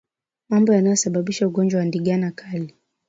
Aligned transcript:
Mambo 0.49 0.73
yanayosababisha 0.73 1.47
ugonjwa 1.47 1.79
wa 1.79 1.85
ndigana 1.85 2.31
kali 2.31 2.73